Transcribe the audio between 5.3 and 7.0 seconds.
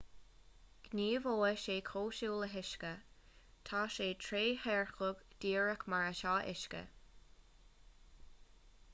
díreach mar atá uisce